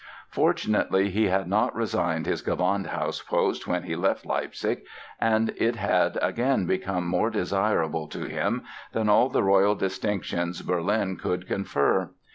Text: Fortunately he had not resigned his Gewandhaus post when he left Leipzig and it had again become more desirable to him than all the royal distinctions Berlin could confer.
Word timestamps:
Fortunately 0.31 1.11
he 1.11 1.27
had 1.27 1.47
not 1.47 1.75
resigned 1.75 2.25
his 2.25 2.41
Gewandhaus 2.41 3.21
post 3.21 3.67
when 3.67 3.83
he 3.83 3.95
left 3.95 4.25
Leipzig 4.25 4.81
and 5.19 5.49
it 5.57 5.75
had 5.75 6.17
again 6.23 6.65
become 6.65 7.05
more 7.05 7.29
desirable 7.29 8.07
to 8.07 8.23
him 8.27 8.63
than 8.93 9.09
all 9.09 9.29
the 9.29 9.43
royal 9.43 9.75
distinctions 9.75 10.63
Berlin 10.63 11.17
could 11.17 11.47
confer. 11.47 12.09